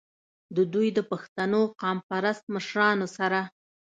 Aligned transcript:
د 0.55 0.57
دوي 0.73 0.89
د 0.97 0.99
پښتنو 1.11 1.61
قام 1.81 1.97
پرست 2.09 2.43
مشرانو 2.55 3.07
سره 3.17 3.39